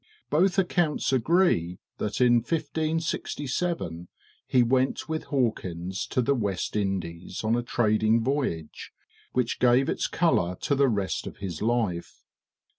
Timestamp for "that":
1.99-2.19